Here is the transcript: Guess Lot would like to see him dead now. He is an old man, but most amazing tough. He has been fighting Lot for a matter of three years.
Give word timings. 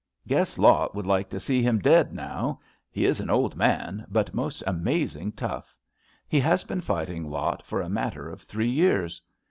Guess 0.27 0.57
Lot 0.57 0.95
would 0.95 1.05
like 1.05 1.29
to 1.29 1.39
see 1.39 1.61
him 1.61 1.77
dead 1.77 2.11
now. 2.11 2.59
He 2.89 3.05
is 3.05 3.19
an 3.19 3.29
old 3.29 3.55
man, 3.55 4.03
but 4.09 4.33
most 4.33 4.63
amazing 4.65 5.33
tough. 5.33 5.75
He 6.27 6.39
has 6.39 6.63
been 6.63 6.81
fighting 6.81 7.29
Lot 7.29 7.63
for 7.63 7.81
a 7.81 7.87
matter 7.89 8.27
of 8.27 8.41
three 8.41 8.71
years. 8.71 9.21